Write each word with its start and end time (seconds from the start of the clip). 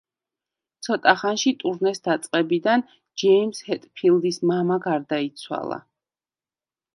ცოტა 0.85 1.11
ხანში 1.23 1.51
ტურნეს 1.63 2.01
დაწყებიდან 2.07 2.85
ჯეიმზ 3.25 3.61
ჰეტფილდის 3.67 4.41
მამა 4.53 4.79
გარდაიცვალა. 4.89 5.79